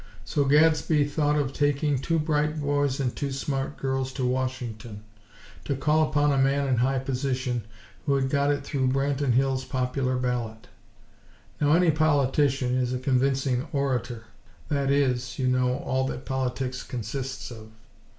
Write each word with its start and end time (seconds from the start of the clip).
So 0.25 0.45
Gadsby 0.45 1.05
thought 1.05 1.35
of 1.37 1.53
taking 1.53 1.99
two 1.99 2.17
bright 2.17 2.59
boys 2.59 2.99
and 2.99 3.15
two 3.15 3.31
smart 3.31 3.77
girls 3.77 4.11
to 4.13 4.25
Washington, 4.25 5.03
to 5.65 5.75
call 5.75 6.09
upon 6.09 6.31
a 6.31 6.39
man 6.39 6.67
in 6.67 6.73
a 6.77 6.79
high 6.79 6.97
position, 6.97 7.65
who 8.07 8.15
had 8.15 8.27
got 8.31 8.49
it 8.51 8.63
through 8.63 8.87
Branton 8.87 9.33
Hills' 9.33 9.63
popular 9.63 10.15
ballot. 10.17 10.69
Now, 11.59 11.73
any 11.73 11.91
politician 11.91 12.73
is 12.73 12.93
a 12.93 12.97
convincing 12.97 13.67
orator. 13.73 14.23
(That 14.69 14.89
is, 14.89 15.37
you 15.37 15.47
know, 15.47 15.75
all 15.77 16.07
that 16.07 16.25
politics 16.25 16.81
consists 16.81 17.51
of!) 17.51 17.69